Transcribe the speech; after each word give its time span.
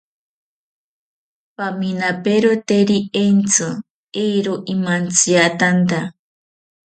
Paminaperoteri 1.57 2.97
entzi, 3.21 3.69
eero 4.25 4.55
imantziatanta 4.75 6.01